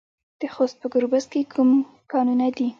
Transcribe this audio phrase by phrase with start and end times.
[0.39, 1.69] د خوست په ګربز کې کوم
[2.11, 2.67] کانونه دي؟